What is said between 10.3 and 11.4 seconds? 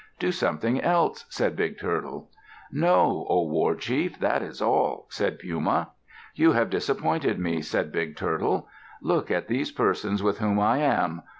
whom I am.